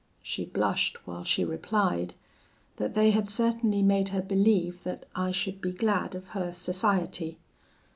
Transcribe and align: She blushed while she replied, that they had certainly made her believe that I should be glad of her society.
She 0.23 0.45
blushed 0.45 0.97
while 1.05 1.23
she 1.23 1.45
replied, 1.45 2.15
that 2.77 2.95
they 2.95 3.11
had 3.11 3.29
certainly 3.29 3.83
made 3.83 4.09
her 4.09 4.23
believe 4.23 4.81
that 4.83 5.05
I 5.13 5.29
should 5.29 5.61
be 5.61 5.71
glad 5.71 6.15
of 6.15 6.29
her 6.29 6.51
society. 6.53 7.37